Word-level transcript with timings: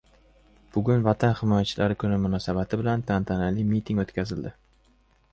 Bugun 0.75 1.03
Vatan 1.07 1.33
himoyachilari 1.41 1.97
kuni 2.03 2.17
munosabati 2.23 2.79
bilan 2.81 3.03
tantanali 3.11 3.67
miting 3.73 4.01
oʻtkazildi. 4.05 4.53